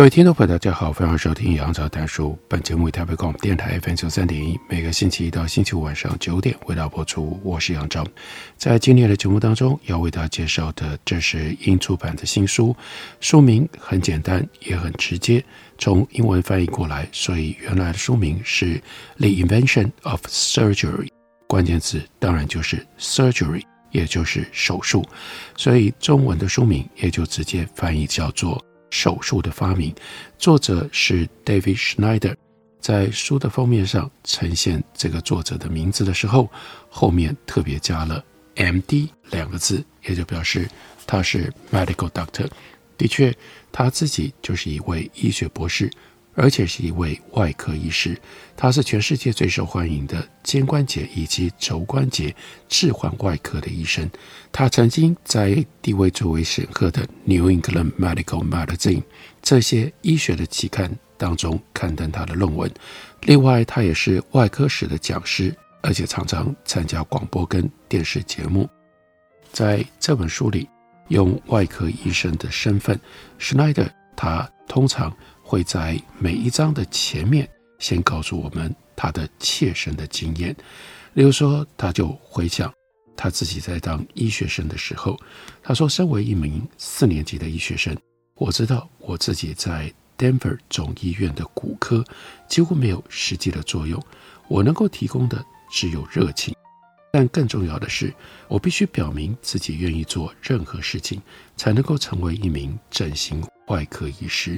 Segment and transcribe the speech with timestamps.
[0.00, 2.34] 各位听众朋友，大家好，欢迎收听杨照谈书。
[2.48, 7.38] 本节目台北广播电台 FM 九三点一，每个星期一到星期五晚上九点为大家播出。
[7.44, 8.02] 我是杨照，
[8.56, 12.74] 在今天的节目当中，要为大家介绍的，这是英出版的新书，
[13.20, 15.44] 书名很简单，也很直接，
[15.76, 18.76] 从英文翻译过来，所以原来的书名是
[19.18, 21.08] 《The Invention of Surgery》，
[21.46, 25.04] 关键词当然就是 Surgery，也就是手术，
[25.58, 28.64] 所以中文的书名也就直接翻译叫做。
[28.90, 29.94] 手术的发明，
[30.38, 32.34] 作者是 David Schneider。
[32.80, 36.50] 在书的封面上呈现这个作者的名字的时候，
[36.88, 38.24] 后面特别加了
[38.56, 40.68] “MD” 两个字，也就表示
[41.06, 42.48] 他是 Medical Doctor。
[42.96, 43.34] 的确，
[43.70, 45.90] 他自己就是一位医学博士。
[46.40, 48.18] 而且是一位外科医师，
[48.56, 52.34] 他是全世界最受欢迎的肩关节以及肘关节
[52.66, 54.10] 置换外科的医生。
[54.50, 59.00] 他曾经在地位最为显赫的《New England Medical Magazine》
[59.42, 62.72] 这些医学的期刊当中刊登他的论文。
[63.24, 68.66] 另外，他也是外科史的讲师，而且常常参加广播跟电视节目。
[69.52, 70.66] 在这本书里，
[71.08, 72.98] 用外科医生的身份
[73.38, 75.14] ，Schneider 他通常。
[75.50, 77.48] 会在每一章的前面
[77.80, 80.54] 先告诉我们他的切身的经验，
[81.14, 82.72] 例如说，他就回想
[83.16, 85.18] 他自己在当医学生的时候，
[85.60, 87.96] 他说：“身为一名四年级的医学生，
[88.36, 92.04] 我知道我自己在 Denver 总医院的骨科
[92.48, 94.00] 几乎没有实际的作用，
[94.46, 96.54] 我能够提供的只有热情。
[97.12, 98.14] 但更重要的是，
[98.46, 101.20] 我必须表明自己愿意做任何事情，
[101.56, 104.56] 才能够成为一名整形外科医师。”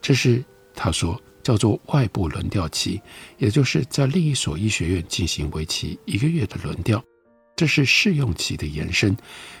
[0.00, 0.44] 这是
[0.74, 3.00] 他说叫做外部轮调期，
[3.38, 7.02] 也就是在另一所医学院进行为期一个月的轮调。
[7.56, 9.16] 这是试用期的延伸。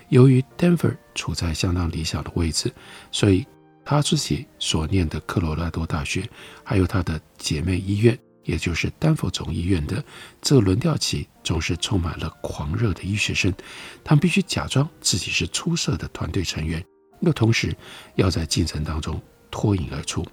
[0.08, 2.72] 由于 Denver 处在相当理想的位置，
[3.10, 3.44] 所以
[3.84, 6.28] 他自己所念的科罗拉多大学，
[6.62, 10.04] 还有他的姐妹医院，也就是丹佛总医院的
[10.40, 13.52] 这个轮调期，总是充满了狂热的医学生。
[14.04, 16.84] 他们必须假装自己是出色的团队成员，
[17.22, 17.74] 又同时
[18.14, 19.20] 要在竞争当中。
[19.50, 20.24] 脱颖而出，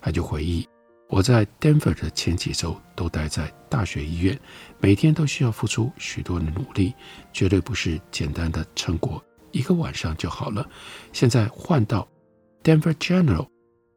[0.00, 0.66] 他就回忆：
[1.08, 4.38] 我在 Denver 的前几周都待在大学医院，
[4.80, 6.94] 每天都需要付出许多的努力，
[7.32, 9.22] 绝对不是简单的成果
[9.52, 10.68] 一个晚上就好了。
[11.12, 12.06] 现在换到
[12.62, 13.46] Denver General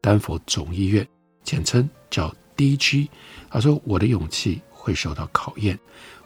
[0.01, 1.07] 丹佛总医院，
[1.43, 3.07] 简称叫 DG。
[3.49, 5.77] 他说：我的勇气会受到考验，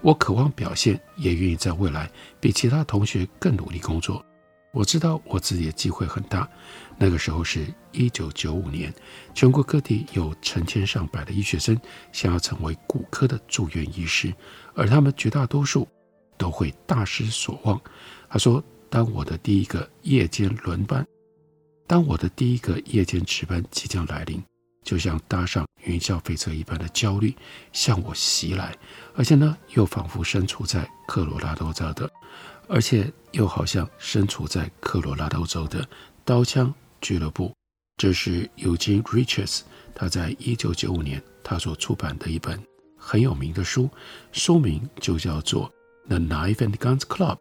[0.01, 2.09] 我渴望表现，也愿意在未来
[2.39, 4.23] 比其他同学更努力工作。
[4.73, 6.49] 我知道我自己的机会很大。
[6.97, 8.91] 那个时候是一九九五年，
[9.33, 11.79] 全国各地有成千上百的医学生
[12.11, 14.33] 想要成为骨科的住院医师，
[14.73, 15.87] 而他们绝大多数
[16.37, 17.79] 都会大失所望。
[18.27, 21.05] 他说：“当我的第一个夜间轮班，
[21.85, 24.43] 当我的第一个夜间值班即将来临，
[24.83, 27.35] 就像搭上云霄飞车一般的焦虑
[27.71, 28.75] 向我袭来，
[29.13, 32.09] 而且呢，又仿佛身处在科罗拉多州的。”
[32.67, 35.87] 而且又好像身处在科罗拉多州的
[36.23, 37.53] 刀枪俱乐部。
[37.97, 39.61] 这是 Eugene Richards
[39.93, 42.59] 他在一九九五年他所出版的一本
[42.97, 43.89] 很有名的书，
[44.31, 45.71] 书名就叫做
[46.07, 47.37] 《The Knife and Guns Club: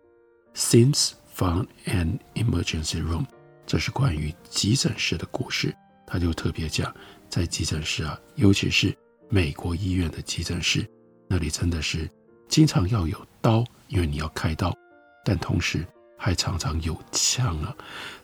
[0.55, 3.22] Scenes from an Emergency Room》。
[3.66, 5.75] 这是关于急诊室的故事。
[6.06, 6.94] 他就特别讲，
[7.31, 8.94] 在急诊室啊，尤其是
[9.31, 10.87] 美国医院的急诊室，
[11.26, 12.11] 那里真的是
[12.49, 14.76] 经常要有刀，因为你要开刀。
[15.25, 15.87] 但同时
[16.17, 17.75] 还常常有枪啊，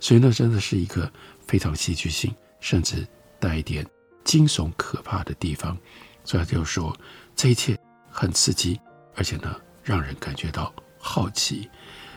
[0.01, 1.11] 所以那真的是一个
[1.47, 3.07] 非常戏剧性，甚至
[3.39, 3.87] 带一点
[4.25, 5.77] 惊悚可怕的地方。
[6.25, 6.97] 所以他就说，
[7.35, 7.79] 这一切
[8.11, 8.81] 很刺激，
[9.15, 11.71] 而且呢，让人感觉到好奇。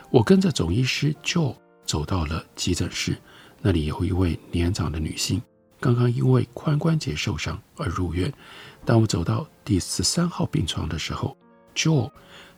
[0.09, 1.55] 我跟着总医师 Joe
[1.85, 3.17] 走到了急诊室，
[3.61, 5.41] 那里有一位年长的女性，
[5.79, 8.33] 刚刚因为髋关节受伤而入院。
[8.83, 11.37] 当我走到第十三号病床的时候
[11.75, 12.11] ，Joe。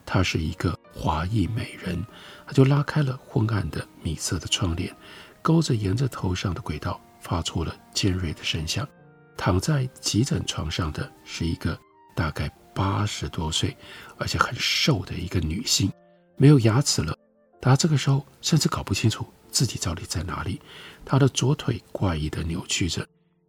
[0.05, 2.05] 她是一个华裔美人，
[2.45, 4.95] 她就拉开了昏暗的米色的窗帘，
[5.41, 8.87] 钩子沿着头上的轨道发出了尖锐的声响。
[9.35, 11.77] 躺在急诊床上的是一个
[12.15, 13.75] 大概八十多岁，
[14.17, 15.91] 而且很瘦的一个女性，
[16.37, 17.17] 没有牙齿了，
[17.59, 20.61] 她这个时候甚至搞不清楚自己到底在哪里。
[21.03, 23.05] 他的左腿怪异的扭曲着，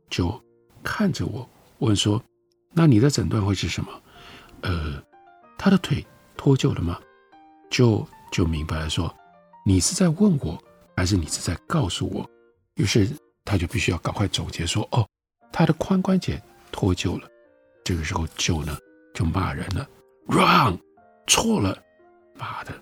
[0.08, 0.42] 就
[0.82, 1.48] 看着我
[1.78, 2.20] 问说
[2.72, 3.90] ：“那你的诊断会是什么？”
[4.62, 5.00] 呃，
[5.58, 6.04] 他的腿
[6.36, 6.98] 脱臼了吗？
[7.74, 9.12] 就就明白了说
[9.66, 10.56] ：“你是在问我，
[10.96, 12.24] 还是你是在告诉我？”
[12.78, 13.10] 于是
[13.44, 15.04] 他就必须要赶快总结说：“哦，
[15.52, 16.40] 他的髋关节
[16.70, 17.28] 脱臼了。”
[17.82, 18.78] 这个时候就呢
[19.12, 19.84] 就骂人了
[20.28, 20.78] ：“Wrong，
[21.26, 21.76] 错了，
[22.36, 22.72] 妈的，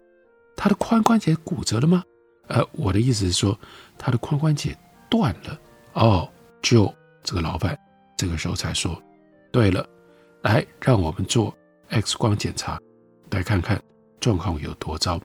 [0.58, 2.04] 他的髋关节骨折了吗？”
[2.48, 3.58] 呃，我的意思是说，
[3.96, 4.76] 他的髋关节
[5.08, 5.58] 断了。
[5.94, 6.30] 哦，
[6.60, 7.78] 就这个老板
[8.18, 9.02] 这个时候才说
[9.50, 9.88] ：“对了，
[10.42, 11.56] 来让我们做
[11.88, 12.78] X 光检查，
[13.30, 13.82] 来看看
[14.22, 15.20] 状况有多糟。”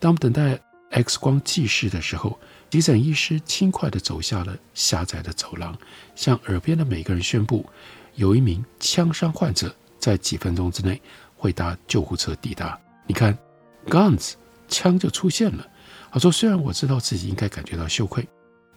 [0.00, 0.58] 当我们等待
[0.90, 2.36] X 光计时的时候，
[2.70, 5.78] 急诊医师轻快地走下了狭窄的走廊，
[6.16, 7.64] 向耳边的每个人宣布：
[8.16, 11.00] 有一名枪伤患者在几分钟之内
[11.36, 12.76] 会搭救护车抵达。
[13.06, 13.36] 你看
[13.86, 14.32] ，guns，
[14.68, 15.66] 枪就出现了。
[16.12, 18.26] 他说：“虽然我知道自己应该感觉到羞愧，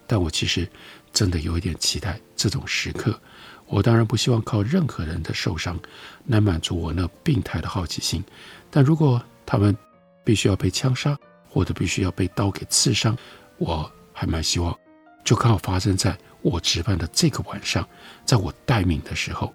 [0.06, 0.69] 但我其实
[1.12, 3.19] 真的有一点期待这种时刻。
[3.65, 5.80] 我当然不希望靠任何人的受伤
[6.27, 8.24] 来满足我那病态的好奇心。
[8.69, 9.75] 但如果他们
[10.24, 11.18] 必须要被枪杀，
[11.50, 13.18] 或者必须要被刀给刺伤，
[13.57, 14.78] 我还蛮希望
[15.24, 17.88] 就刚好发生在我值班的这个晚上，
[18.25, 19.54] 在我待命的时候。”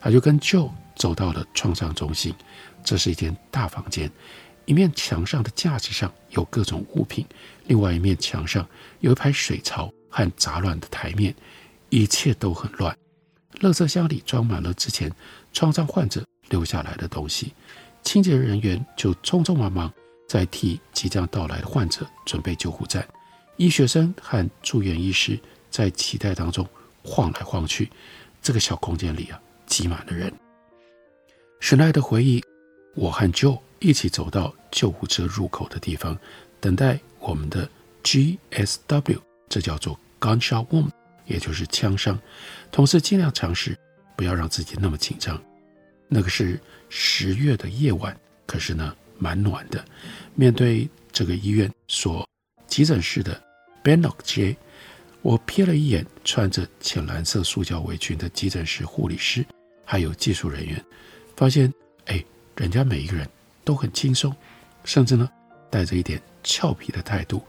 [0.00, 2.32] 他就跟 Joe 走到了创伤中心，
[2.84, 4.10] 这是一间大房间。
[4.64, 7.26] 一面墙上的架子上有各种物品，
[7.66, 8.64] 另外一面墙上
[9.00, 11.34] 有一排水槽和杂乱的台面，
[11.88, 12.96] 一切都很乱。
[13.60, 15.10] 垃圾箱里装满了之前
[15.52, 17.54] 创伤患者留下来的东西，
[18.08, 19.92] 清洁人员就匆匆忙忙
[20.26, 23.06] 在替即将到来的患者准备救护站。
[23.58, 25.38] 医学生和住院医师
[25.70, 26.66] 在期待当中
[27.04, 27.90] 晃来晃去，
[28.40, 30.32] 这个小空间里啊，挤满了人。
[31.60, 32.42] 史奈德回忆，
[32.94, 36.18] 我和 Joe 一起走到救护车入口的地方，
[36.60, 37.68] 等待我们的
[38.04, 39.18] GSW，
[39.50, 40.88] 这叫做 gunshot wound，
[41.26, 42.18] 也就是枪伤。
[42.72, 43.78] 同时尽量尝试
[44.16, 45.38] 不要让自己那么紧张。
[46.08, 46.58] 那个是
[46.88, 49.84] 十月的夜晚，可是呢，蛮暖的。
[50.34, 52.28] 面对这个医院所
[52.66, 53.40] 急诊室的
[53.82, 54.56] b e n o c k J，
[55.22, 59.44] 我瞥了一眼穿着浅蓝色塑胶围裙的急诊室护理师，
[59.84, 60.84] 还有技术人员，
[61.36, 61.72] 发现，
[62.06, 62.24] 哎，
[62.56, 63.28] 人家每一个人。
[63.64, 64.34] 都很轻松，
[64.82, 65.28] 甚至呢，
[65.68, 67.42] 带着一点俏皮的态度。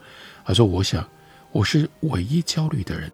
[0.44, 1.10] 他说：“我想，
[1.54, 3.10] 我是唯一焦虑的人，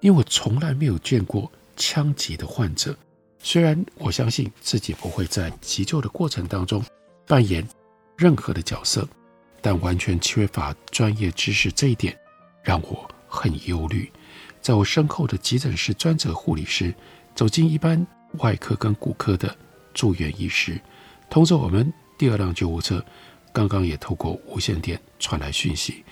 [0.00, 2.94] 因为我从来没有见过枪击的患者。
[3.42, 6.84] 虽然我相信自己不会在急救的过程当中
[7.26, 7.66] 扮演
[8.16, 9.08] 任何的角色，
[9.60, 12.16] 但完全缺乏专业知识这一点
[12.62, 14.10] 让我很忧虑。”
[14.60, 16.94] 在我身后的急诊室专责护理师
[17.34, 18.06] 走进一般
[18.40, 19.56] 外科跟骨科的
[19.94, 20.78] 住院医师，
[21.30, 21.92] 通知我们。
[22.18, 23.02] 第二辆救护车
[23.54, 26.04] 刚刚也透过无线电传来讯息，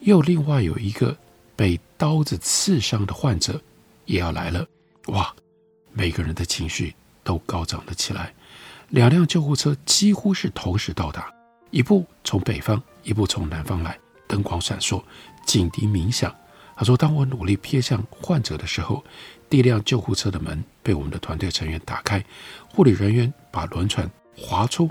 [0.00, 1.16] 又另外有一个
[1.54, 3.62] 被刀子刺伤的患者
[4.06, 4.66] 也要来了。
[5.06, 5.32] 哇，
[5.94, 8.34] 每个人的情绪都高涨了起来。
[8.90, 11.32] 两辆救护车几乎是同时到达，
[11.70, 13.98] 一部从北方，一部从南方来，
[14.28, 15.02] 灯光闪烁，
[15.46, 16.34] 警笛鸣响。
[16.76, 19.02] 他说：“当我努力瞥向患者的时候，
[19.48, 22.22] 第一辆救护车的门被我们的团队成员打开，
[22.68, 24.90] 护理人员把轮船划出。”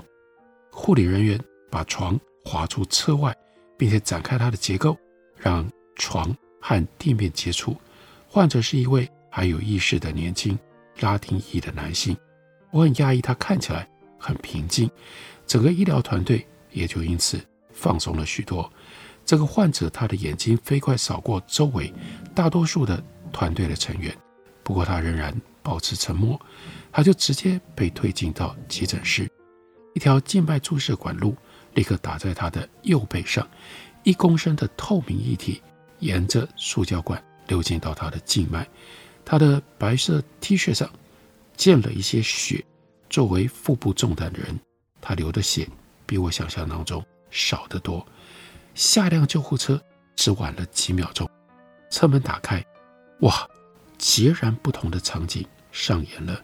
[0.72, 1.38] 护理人员
[1.70, 3.36] 把床滑出车外，
[3.76, 4.96] 并且展开它的结构，
[5.36, 7.76] 让床和地面接触。
[8.26, 10.58] 患者是一位还有意识的年轻
[11.00, 12.16] 拉丁裔的男性。
[12.70, 14.90] 我很讶异，他看起来很平静。
[15.46, 17.40] 整个医疗团队也就因此
[17.72, 18.70] 放松了许多。
[19.24, 21.92] 这个患者，他的眼睛飞快扫过周围
[22.34, 24.14] 大多数的团队的成员，
[24.62, 26.40] 不过他仍然保持沉默。
[26.92, 29.30] 他就直接被推进到急诊室。
[29.94, 31.34] 一条静脉注射管路
[31.74, 33.46] 立刻打在他的右背上，
[34.02, 35.62] 一公升的透明液体
[35.98, 38.68] 沿着塑胶管流进到他的静脉。
[39.24, 40.90] 他的白色 T 恤上
[41.56, 42.64] 溅了一些血。
[43.10, 44.58] 作为腹部中弹的人，
[45.00, 45.68] 他流的血
[46.04, 48.04] 比我想象当中少得多。
[48.74, 49.80] 下辆救护车
[50.16, 51.30] 只晚了几秒钟，
[51.90, 52.64] 车门打开，
[53.20, 53.48] 哇，
[53.98, 56.42] 截然不同的场景上演了。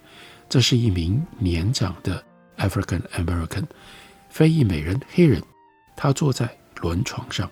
[0.49, 2.25] 这是一名年长的。
[2.57, 3.65] African American，
[4.29, 5.43] 非裔美人黑人，
[5.97, 7.51] 他坐在轮床上，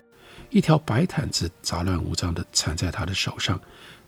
[0.50, 3.58] 一条白毯子杂乱无章地缠在他的手上，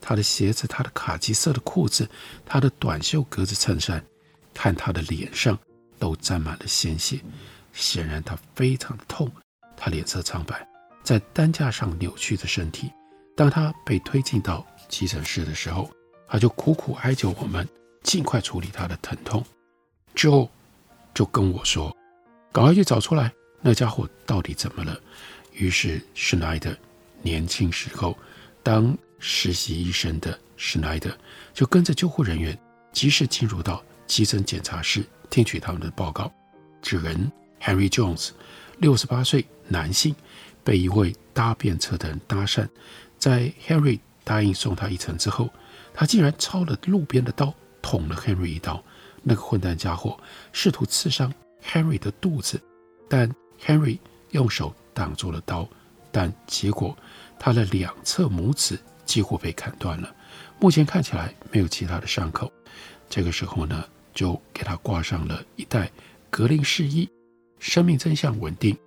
[0.01, 2.09] 他的鞋子、他的卡其色的裤子、
[2.45, 4.05] 他的短袖格子衬衫，
[4.55, 5.59] 看他的脸上
[5.99, 7.21] 都沾满了鲜血，
[7.73, 9.31] 显然他非常的痛，
[9.77, 10.67] 他脸色苍白，
[11.03, 12.91] 在担架上扭曲着身体。
[13.37, 15.91] 当他被推进到急诊室的时候，
[16.27, 17.69] 他就苦苦哀求我们
[18.03, 19.45] 尽快处理他的疼痛。
[20.15, 20.51] 之后。
[21.13, 21.95] 就跟我说
[22.53, 24.99] ：“赶快去找出来，那家伙到底怎么了？
[25.53, 26.75] 于是施耐德
[27.21, 28.17] 年轻时候
[28.63, 31.17] 当实习医生的施耐德
[31.55, 32.59] 就跟着救护人员，
[32.93, 36.33] 及时进入到急诊检查室，听取他们的报告。
[36.83, 38.31] 指人 Henry Jones，
[38.79, 40.17] 六十八岁男性，
[40.65, 42.67] 被一位搭便车的人搭讪，
[43.19, 45.51] 在 Henry 答应送他一程之后，
[45.93, 48.83] 他竟然抄了路边的刀捅了 Henry 一刀。
[49.23, 50.19] 那个混蛋家伙
[50.51, 51.31] 试图刺伤
[51.63, 52.59] Henry 的肚子，
[53.07, 53.31] 但
[53.63, 53.99] Henry
[54.31, 55.69] 用手挡住了刀，
[56.11, 56.97] 但结果
[57.39, 60.15] 他的两侧拇指几乎被砍断了。
[60.61, 62.51] 目前看起来没有其他的伤口。
[63.09, 65.91] 这个时候呢，就给他挂上了一袋
[66.31, 67.09] 格林氏液，
[67.59, 68.79] 生命征象稳定，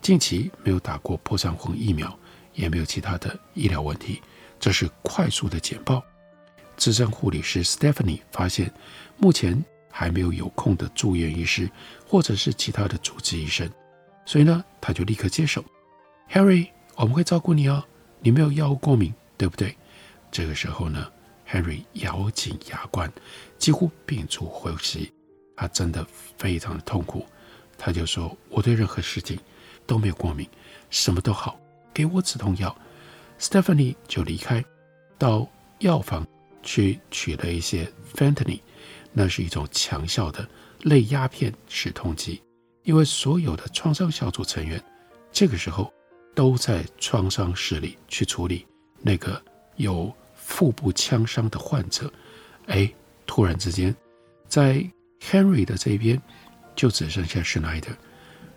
[0.00, 2.18] 近期没有打过破伤风疫苗，
[2.54, 4.22] 也没有其他的医疗问题。
[4.58, 6.02] 这是快速的简报。
[6.78, 8.72] 资深护理师 Stephanie 发现，
[9.18, 11.70] 目前还没有有空的住院医师
[12.08, 13.70] 或者是其他的主治医生，
[14.24, 15.62] 所以呢，他就立刻接手。
[16.32, 17.84] Harry，我们会照顾你哦，
[18.20, 19.76] 你没有药物过敏，对不对？
[20.30, 21.10] 这个时候呢
[21.48, 23.10] ，Henry 咬紧牙关。
[23.58, 25.12] 几乎屏住呼吸，
[25.56, 27.24] 他真的非常的痛苦。
[27.78, 29.38] 他就说：“我对任何事情
[29.86, 30.48] 都没有过敏，
[30.90, 31.58] 什么都好，
[31.92, 32.74] 给我止痛药。”
[33.38, 34.64] Stephanie 就离开，
[35.18, 35.46] 到
[35.80, 36.26] 药房
[36.62, 38.60] 去取了一些 Fentanyl，
[39.12, 40.48] 那是一种强效的
[40.82, 42.42] 类鸦片止痛剂。
[42.82, 44.82] 因为所有的创伤小组成员
[45.32, 45.92] 这个时候
[46.34, 48.64] 都在创伤室里去处理
[49.06, 49.40] 那个
[49.76, 52.12] 有腹部枪伤的患者，
[52.66, 52.92] 哎。
[53.28, 53.92] 突然之间，
[54.46, 54.88] 在
[55.20, 56.22] Henry 的这边
[56.76, 57.96] 就只剩下 Schneider，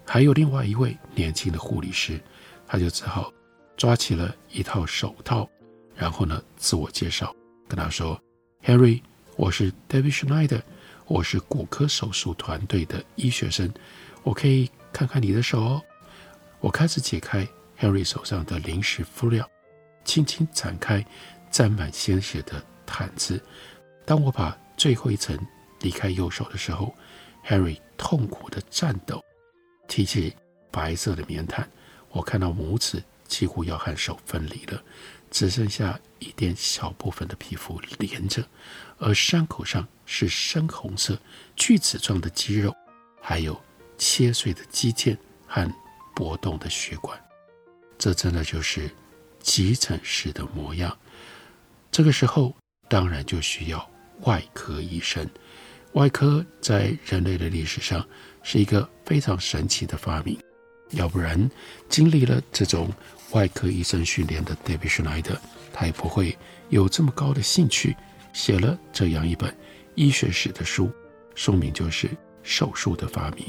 [0.06, 2.22] 还有另外一位年轻的护理师，
[2.68, 3.34] 他就只好
[3.75, 5.50] 抓起了一套手套，
[5.96, 7.36] 然后呢自我介绍，
[7.68, 8.22] 跟他说
[8.63, 9.01] ：“Henry，
[9.38, 10.62] 我是 David Schneider，
[11.08, 13.74] 我是骨科手术团队的医学生，
[14.22, 15.82] 我可以看看你的手哦。”
[16.62, 17.46] 我开始解开
[17.79, 19.50] Henry 手上的临时敷料，
[20.10, 21.06] 轻轻展开
[21.51, 23.39] 沾满鲜血的毯子。
[24.08, 25.38] 当我把最后一层
[25.82, 26.96] 离开右手的时候
[27.46, 29.24] ，Harry 痛苦地颤抖，
[29.88, 30.36] 提起
[30.72, 31.70] 白色的棉毯，
[32.10, 34.82] 我看到拇指几乎要和手分离了，
[35.30, 38.44] 只剩下一点小部分的皮肤连着，
[38.98, 41.20] 而伤口上是深红色
[41.56, 42.75] 锯齿状的肌肉，
[43.22, 43.56] 还有
[43.96, 45.72] 切碎的肌腱和
[46.16, 47.16] 搏动的血管。
[48.00, 48.89] 这真的就是
[49.39, 50.98] 急诊室的模样。
[51.91, 52.55] 这个时候，
[52.88, 53.89] 当然就需要。
[54.24, 55.25] 外科医生，
[55.93, 58.05] 外科在人类的历史上
[58.43, 60.38] 是一个非常神奇的发明。
[60.91, 61.50] 要不然，
[61.88, 62.91] 经历了这种
[63.31, 65.38] 外科医生训练的 David Schneider，
[65.72, 67.96] 他也不会有这么高的兴趣，
[68.34, 69.55] 写了这样一本
[69.96, 70.91] 医学史的书，
[71.34, 72.08] 书名就是
[72.43, 73.46] 《手术的发明》。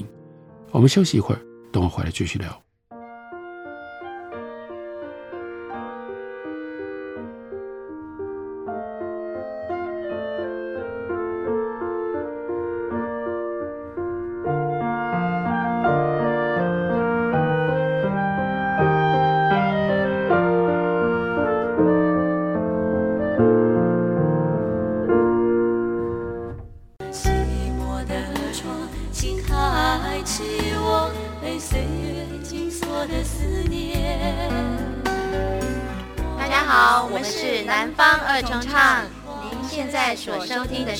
[0.70, 1.40] 我们休息一会儿，
[1.72, 2.69] 等我回来继续聊。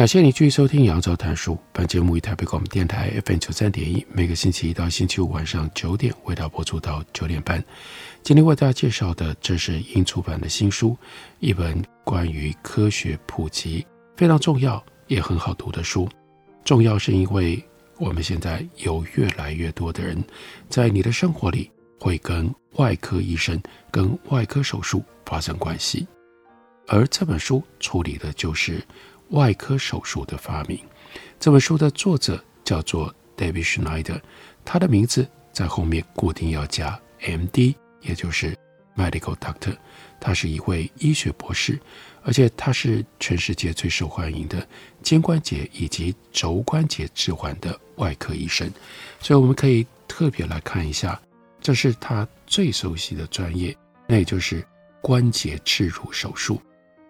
[0.00, 1.52] 感谢你继续收听《杨照谈书》。
[1.74, 7.62] 本节目以台北广播电台 FM 九三点一，每个星期一到星期五晚上九点，为大家播出到九点半。
[8.22, 10.96] 今天为大家介绍的，这是英出版的新书，
[11.38, 16.08] 一本关于科学普及非常重要也很好读的书。
[16.64, 17.62] 重要是因为
[17.98, 20.24] 我们现在有越来越多的人，
[20.70, 26.08] 在你的生活里会跟外科医生、跟外科手术发生关系，
[26.86, 28.82] 而这本书处理的就是。
[29.30, 30.78] 外科手术的发明，
[31.38, 34.20] 这本书的作者叫做 David Schneider，
[34.64, 38.56] 他的名字在后面固定要加 MD，也就是
[38.96, 39.76] Medical Doctor。
[40.18, 41.80] 他是一位医学博士，
[42.22, 44.66] 而且他是全世界最受欢迎的
[45.02, 48.70] 肩关节以及肘关节置换的外科医生。
[49.20, 51.18] 所以我们可以特别来看一下，
[51.60, 53.74] 这是他最熟悉的专业，
[54.06, 54.62] 那也就是
[55.00, 56.60] 关节置入手术。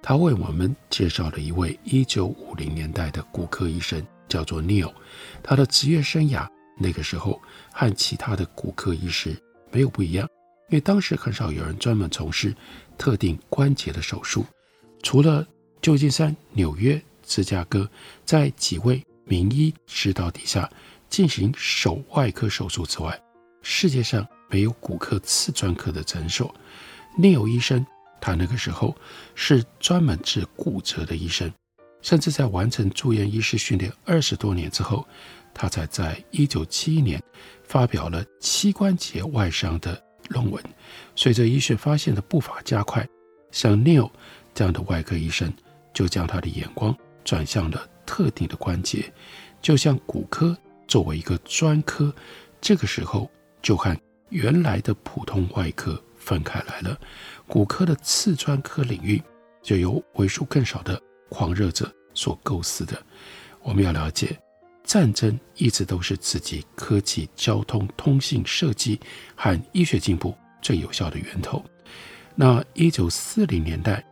[0.02, 4.92] 他为我们介绍了一位1950年代的骨科医生，叫做 Neil。
[5.42, 7.40] 他的职业生涯那个时候
[7.70, 9.36] 和其他的骨科医师
[9.70, 10.26] 没有不一样，
[10.70, 12.54] 因为当时很少有人专门从事
[12.96, 14.44] 特定关节的手术。
[15.02, 15.46] 除了
[15.82, 17.88] 旧金山、纽约、芝加哥，
[18.24, 20.68] 在几位名医指导底下
[21.08, 23.20] 进行手外科手术之外，
[23.60, 26.54] 世界上没有骨科次专科的诊所。
[27.18, 27.86] Neil 医生。
[28.20, 28.94] 他那个时候
[29.34, 31.52] 是专门治骨折的医生，
[32.02, 35.06] 甚至在完成住院医师训练二十多年之后，
[35.54, 37.22] 他才在一九七一年
[37.64, 40.62] 发表了膝关节外伤的论文。
[41.16, 43.06] 随着医学发现的步伐加快，
[43.50, 44.10] 像 Neil
[44.54, 45.52] 这样的外科医生
[45.92, 49.12] 就将他的眼光转向了特定的关节，
[49.60, 52.14] 就像骨科作为一个专科，
[52.60, 53.30] 这个时候
[53.62, 53.96] 就和
[54.28, 56.96] 原来的普通外科分开来了。
[57.48, 59.20] 骨科的次专科领域，
[59.60, 63.02] 就由为数更少的狂热者所构思的。
[63.62, 64.38] 我们要了解，
[64.84, 69.00] 战争一直都是刺激科技、交通、通信、设计
[69.34, 71.64] 和医学进步最有效的源头。
[72.36, 74.04] 那一九四零年代，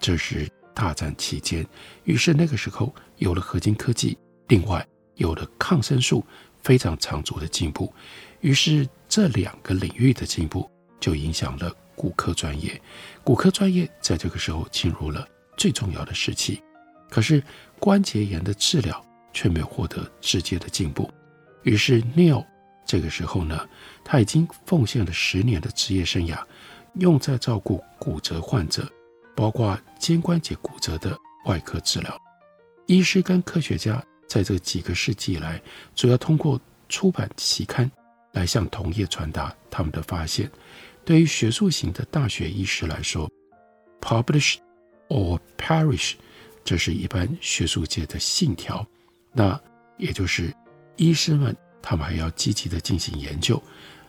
[0.00, 1.66] 这是大战期间，
[2.04, 4.18] 于是那个时候有了合金科技，
[4.48, 6.24] 另外有了抗生素
[6.62, 7.92] 非常长足的进步，
[8.40, 10.70] 于是这两个领域的进步
[11.00, 11.74] 就影响了。
[11.96, 12.80] 骨科专业，
[13.22, 16.62] 骨科专业在这个时候进入了最重要的时期。
[17.10, 17.42] 可是
[17.78, 21.10] 关节炎的治疗却没有获得直接的进步。
[21.62, 22.46] 于是 Neil
[22.86, 23.68] 这个时候呢，
[24.02, 26.42] 他已经奉献了十年的职业生涯，
[26.94, 28.90] 用在照顾骨折患者，
[29.36, 32.18] 包括肩关节骨折的外科治疗。
[32.86, 35.60] 医师跟科学家在这几个世纪以来，
[35.94, 36.58] 主要通过
[36.88, 37.90] 出版期刊
[38.32, 40.50] 来向同业传达他们的发现。
[41.10, 43.28] 对于学术型的大学医师来说
[44.00, 44.58] ，publish
[45.08, 46.12] or perish，
[46.62, 48.86] 这是一般学术界的信条。
[49.32, 49.60] 那
[49.98, 50.54] 也就是
[50.94, 53.60] 医师们他们还要积极的进行研究，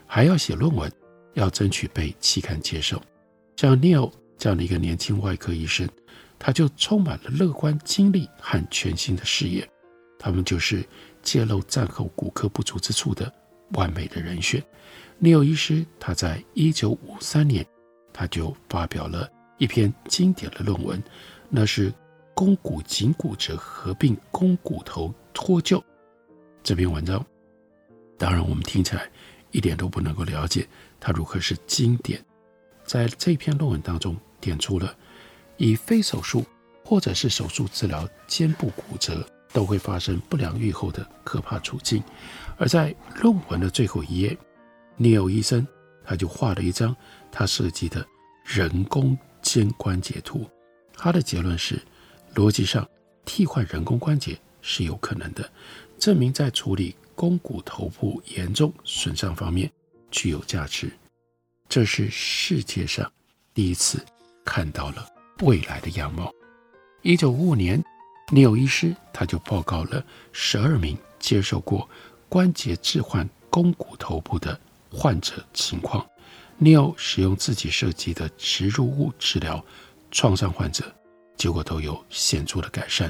[0.05, 0.91] 还要写论文，
[1.33, 3.01] 要争取被期刊接受。
[3.55, 5.89] 像 Neil 这样的一个年轻外科医生，
[6.37, 9.67] 他就充满了乐观精力和全新的视野。
[10.19, 10.87] 他们就是
[11.23, 13.33] 揭露战后骨科不足之处的
[13.73, 14.63] 完美的人选。
[15.21, 17.65] Neil 医师，他在一九五三年，
[18.11, 21.01] 他就发表了一篇经典的论文，
[21.49, 21.93] 那是
[22.33, 25.81] 肱骨颈骨折合并肱骨头脱臼。
[26.63, 27.23] 这篇文章，
[28.17, 29.09] 当然我们听起来
[29.51, 30.67] 一点都不能够了解
[30.99, 32.23] 它如何是经典。
[32.83, 34.95] 在这篇论文当中，点出了
[35.57, 36.43] 以非手术
[36.83, 42.03] 或者是手术治疗肩部骨折都会发生不良预后的可怕处境，
[42.57, 44.37] 而在论文的最后一页。
[44.97, 45.65] Neil 医生，
[46.03, 46.95] 他就画了一张
[47.31, 48.05] 他设计的
[48.45, 50.47] 人工肩关节图。
[50.93, 51.81] 他的结论是，
[52.35, 52.87] 逻辑上
[53.25, 55.49] 替换人工关节是有可能的，
[55.97, 59.71] 证明在处理肱骨头部严重损伤方面
[60.11, 60.91] 具有价值。
[61.67, 63.11] 这是世界上
[63.53, 64.05] 第一次
[64.45, 65.07] 看到了
[65.39, 66.31] 未来的样貌。
[67.01, 67.83] 一九五五年
[68.31, 71.87] ，Neil 医师他就报告了十二名接受过
[72.27, 74.59] 关节置换肱骨头部的。
[74.93, 76.05] 患者情况
[76.59, 79.63] ，Neil 使用自己设计的植入物治疗
[80.11, 80.93] 创伤患者，
[81.37, 83.09] 结果都有显著的改善。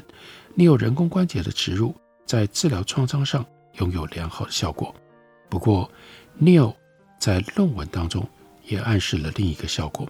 [0.55, 3.43] Neil 人工关节的植入在治疗创伤上
[3.79, 4.93] 拥有良好的效果。
[5.49, 5.91] 不过
[6.39, 6.75] ，Neil
[7.19, 8.29] 在论文当中
[8.67, 10.07] 也暗示了另一个效果：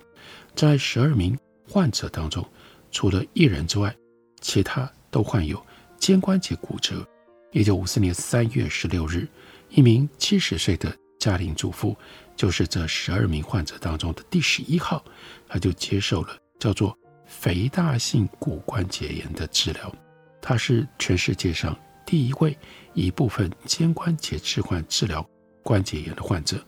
[0.54, 2.46] 在十二名患者当中，
[2.92, 3.96] 除了一人之外，
[4.42, 5.64] 其他都患有
[6.00, 7.06] 肩关节骨折。
[7.52, 9.28] 一九五四年三月十六日，
[9.70, 10.92] 一名七十岁的。
[11.20, 11.96] 家庭主妇
[12.36, 15.06] 就是这十二名患者当中的第十一号，
[15.48, 16.98] 他就接受了叫做
[17.28, 19.96] 肥大性骨关节炎的治疗。
[20.42, 22.58] 他是全世界上第一位
[22.96, 25.24] 以部分肩关节置换治疗
[25.62, 26.60] 关节炎的患者。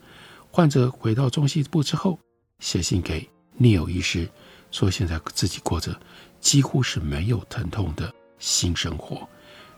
[0.52, 2.16] 患者回到中西部之后，
[2.60, 4.28] 写信给尼尔医师，
[4.70, 6.00] 说现在自己过着
[6.38, 9.28] 几乎是没有疼痛的新生活。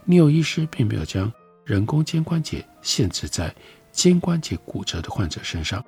[0.05, 1.31] 尼尔医师并没有将
[1.65, 3.53] 人工肩关节限制在
[3.91, 5.83] 肩关节骨折的患者身上，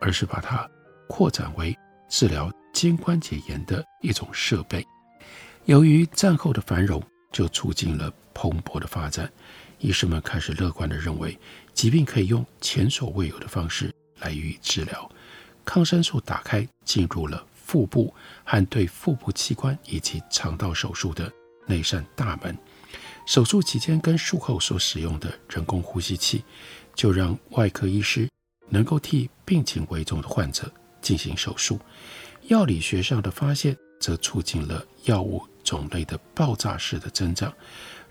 [0.00, 0.68] 而是把它
[1.08, 1.76] 扩展为
[2.08, 4.86] 治疗肩关节炎的一种设备。
[5.64, 9.30] 由于战后的繁荣，就促进了蓬勃的发展。
[9.78, 11.38] 医师们开始乐观地认为，
[11.72, 15.10] 疾病可以用前所未有的方式来予以治疗。
[15.64, 21.32] 抗生素打开进入了腹部和对腹部器官以及肠道手术的
[21.66, 22.56] 那扇大门。
[23.26, 26.44] 手术期间跟术后所使用的人工呼吸器，
[26.94, 28.28] 就让外科医师
[28.68, 31.80] 能够替病情危重的患者进行手术。
[32.48, 37.50] 药理学上的发现，则促进了药物种类的爆炸式的增长，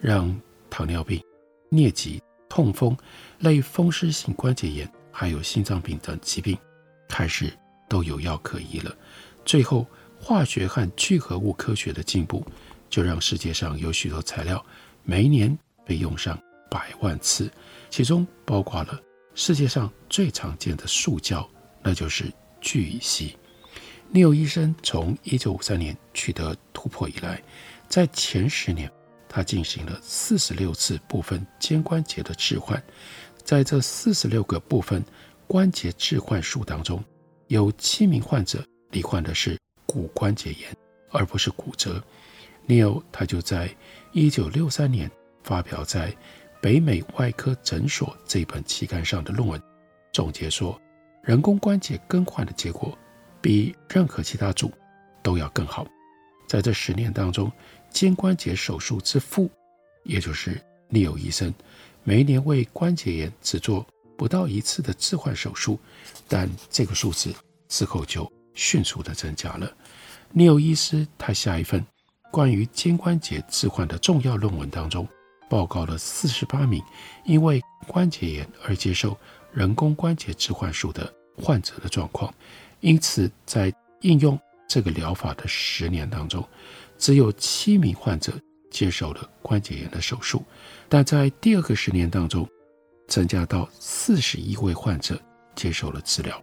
[0.01, 0.35] 让
[0.71, 1.21] 糖尿病、
[1.69, 2.97] 疟疾、痛风、
[3.37, 6.57] 类风湿性关节炎，还有心脏病等疾病，
[7.07, 7.55] 开始
[7.87, 8.95] 都有药可医了。
[9.45, 9.85] 最后，
[10.19, 12.43] 化学和聚合物科学的进步，
[12.93, 14.63] 就让世界上有许多材料
[15.01, 17.51] 每年被用上百万次，
[17.89, 19.01] 其中包括了
[19.33, 21.49] 世界上最常见的塑胶，
[21.81, 23.35] 那就是聚乙烯。
[24.11, 27.41] 尼尔医生从一九五三年取得突破以来，
[27.89, 28.87] 在前十年，
[29.27, 32.79] 他进行了四十六次部分肩关节的置换。
[33.43, 35.03] 在这四十六个部分
[35.47, 37.03] 关节置换术当中，
[37.47, 40.77] 有七名患者罹患的是骨关节炎，
[41.09, 41.99] 而不是骨折。
[42.65, 43.69] 尼尔他就在
[44.11, 45.09] 一九六三年
[45.43, 46.11] 发表在
[46.61, 49.61] 《北美外科诊所》这本期刊上的论文，
[50.11, 50.79] 总结说，
[51.21, 52.97] 人工关节更换的结果。
[53.41, 54.71] 比任何其他组
[55.21, 55.85] 都要更好。
[56.47, 57.51] 在这十年当中，
[57.89, 59.51] 肩关节手术之父，
[60.05, 61.53] 也就是尼尔医生，
[62.05, 65.77] 每一年为关节炎只做不到一次的置换手术，
[66.25, 67.35] 但这个数字
[67.67, 69.69] 之后就迅速的增加了。
[70.31, 71.85] 尼尔医师他下一份
[72.33, 75.07] 关于肩关节置换的重要论文当中，
[75.47, 76.83] 报告了四十八名
[77.25, 79.15] 因为关节炎而接受
[79.51, 82.33] 人工关节置换术的患者的状况。
[82.79, 86.43] 因此，在应用这个疗法的十年当中，
[86.97, 88.33] 只有七名患者
[88.71, 90.39] 接受了关节炎的手术；
[90.89, 92.49] 但在第二个十年当中，
[93.07, 95.21] 增加到四十一位患者
[95.53, 96.41] 接受了治疗，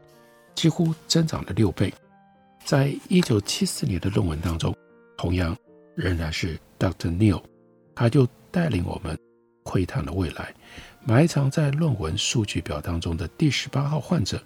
[0.55, 1.93] 几乎增长了六倍。
[2.65, 4.73] 在一九七四年的论文当中，
[5.19, 5.57] 同样
[6.01, 7.11] 仍然是 Dr.
[7.11, 7.43] Neil，
[7.95, 9.17] 他就带领我们
[9.63, 10.55] 窥探了未来。
[11.05, 14.43] 埋藏在论文数据表当中的第十八号患者，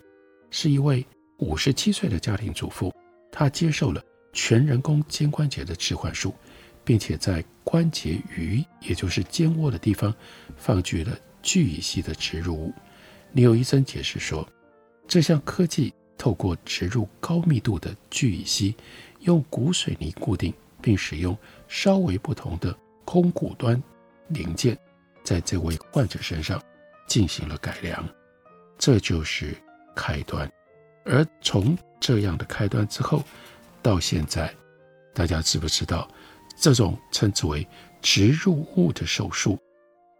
[0.50, 1.06] 是一位。
[1.38, 2.94] 五十七岁的家庭主妇，
[3.32, 4.00] 她接受了
[4.32, 6.32] 全人工肩关节的置换术，
[6.84, 10.14] 并且在关节盂，也就是肩窝的地方，
[10.56, 12.72] 放置了聚乙烯的植入物。
[13.32, 14.48] 尼尔医生解释说，
[15.08, 18.76] 这项科技透过植入高密度的聚乙烯，
[19.18, 21.34] 用骨水泥固定，并使用
[21.66, 23.82] 稍微不同的空骨端
[24.28, 24.78] 零件，
[25.22, 26.62] 在这位患者身上
[27.08, 28.06] 进行了改良。
[28.76, 29.56] 这就是
[29.96, 30.46] 开端。
[31.06, 33.24] 而从这样的开端之后，
[33.80, 34.54] 到现在，
[35.14, 36.06] 大家知不知道
[36.54, 37.66] 这种称之为
[38.02, 39.58] 植入物的手术，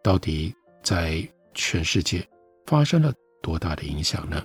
[0.03, 2.27] 到底在全世界
[2.65, 4.43] 发生了多大的影响呢？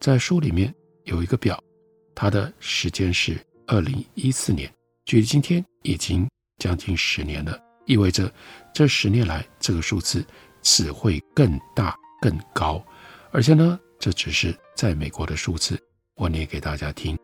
[0.00, 1.62] 在书里面有一个表，
[2.12, 4.72] 它的时间是二零一四年，
[5.04, 8.32] 距离今天已经将近十年了，意味着
[8.72, 10.24] 这十年来这个数字
[10.62, 12.84] 只会更大更高，
[13.32, 15.80] 而且呢，这只是在美国的数字，
[16.14, 17.18] 我念给大家听。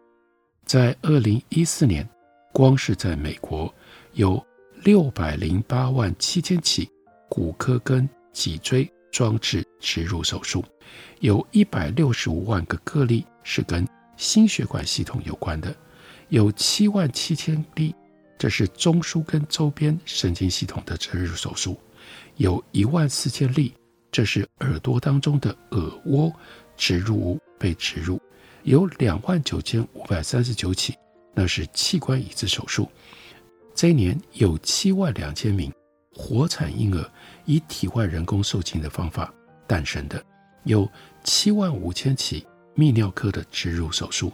[0.64, 2.08] 在二零一四年，
[2.52, 3.72] 光是在美国，
[4.14, 4.44] 有
[4.82, 6.88] 六百零八万七千起
[7.28, 10.64] 骨科跟脊椎装置植入手术，
[11.20, 13.86] 有一百六十五万个个例是跟
[14.16, 15.72] 心血管系统有关的，
[16.28, 17.94] 有七万七千例，
[18.38, 21.78] 这是中枢跟周边神经系统的植入手术，
[22.36, 23.74] 有一万四千例，
[24.10, 26.32] 这是耳朵当中的耳蜗。
[26.78, 28.20] 植入物被植入，
[28.64, 30.94] 有两万九千五百三十九起，
[31.34, 32.86] 那是器官移植手术。
[33.74, 35.72] 这一年有七万两千名
[36.12, 37.10] 活产婴儿
[37.46, 39.32] 以体外人工受精的方法
[39.66, 40.22] 诞生的，
[40.64, 40.86] 有
[41.24, 44.30] 七万五千起泌尿科的植入手术，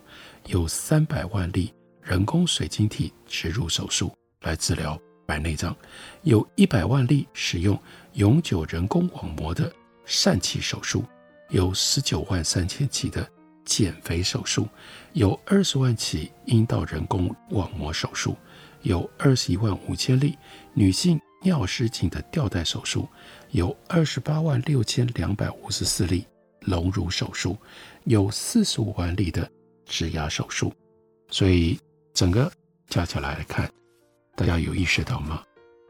[0.49, 5.75] 有三百万例人工水晶体植入手术来治疗白内障，
[6.23, 7.81] 有一百万例使用
[8.15, 9.73] 永久人工网膜的
[10.07, 11.05] 疝气手术。
[11.51, 13.29] 有十九万三千起的
[13.63, 14.67] 减肥手术，
[15.13, 18.35] 有二十万起阴道人工网膜手术，
[18.81, 20.37] 有二十一万五千例
[20.73, 23.07] 女性尿失禁的吊带手术，
[23.51, 26.25] 有二十八万六千两百五十四例
[26.61, 27.59] 隆乳手术，
[28.05, 29.49] 有四十五万例的
[29.85, 30.73] 植牙手术。
[31.29, 31.79] 所以
[32.15, 32.51] 整个
[32.89, 33.71] 加起来来看，
[34.37, 35.43] 大家有意识到吗？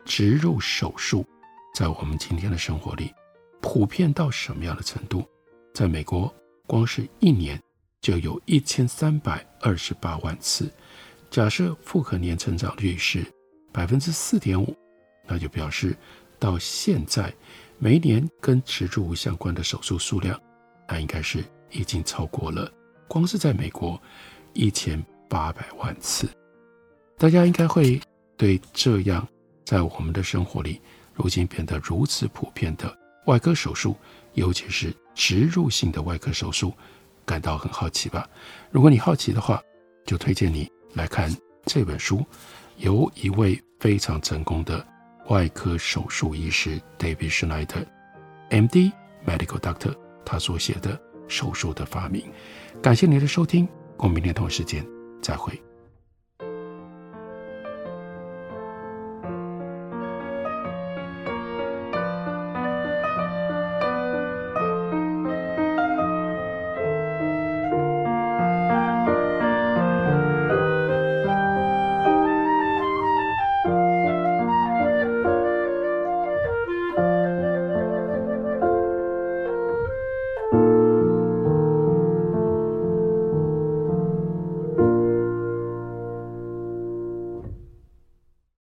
[0.05, 1.27] 植入手术
[1.75, 3.13] 在我们今天的生活里
[3.61, 5.25] 普遍到什么样的程度？
[5.75, 6.33] 在美国，
[6.67, 7.61] 光是一年
[8.01, 10.71] 就有一千三百二十八万次。
[11.31, 13.25] 假设复合年成长率是
[13.73, 14.77] 百分之四点五，
[15.27, 15.97] 那就表示
[16.39, 17.35] 到现在
[17.79, 20.41] 每一年跟植入相关的手术数量，
[20.87, 22.71] 那应该是已经超过了
[23.09, 24.01] 光是在美国
[24.53, 26.29] 一千八百万次。
[27.17, 27.99] 大家应该会
[28.37, 29.27] 对这样
[29.65, 30.79] 在我们的生活里
[31.15, 33.97] 如今变得如此普遍的外科手术，
[34.35, 36.75] 尤其是植入性的外科手术，
[37.25, 38.29] 感到很好奇吧？
[38.71, 39.59] 如果你好奇的话，
[40.05, 40.71] 就推荐你。
[40.93, 42.23] 来看这本书，
[42.77, 44.87] 由一位非常成功的
[45.29, 48.93] 外科手术医师 David Schneider，MD
[49.27, 50.95] Medical Doctor，他所写的
[51.27, 52.31] 《手术的发明》。
[52.83, 53.67] 感谢您的收听，
[53.97, 54.85] 我们明天同一时间
[55.23, 55.59] 再会。